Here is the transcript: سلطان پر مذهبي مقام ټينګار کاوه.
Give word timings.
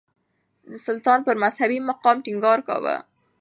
سلطان 0.85 1.19
پر 1.27 1.35
مذهبي 1.43 1.77
مقام 1.89 2.17
ټينګار 2.25 2.59
کاوه. 2.67 2.95